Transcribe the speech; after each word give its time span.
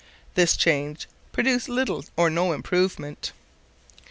This 0.33 0.57
change 0.57 1.07
produced 1.31 1.69
little 1.69 2.03
or 2.17 2.31
no 2.31 2.53
improvement. 2.53 3.33